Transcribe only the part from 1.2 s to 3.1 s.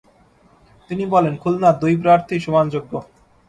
খুলনার দুই প্রার্থীই সমান যোগ্য।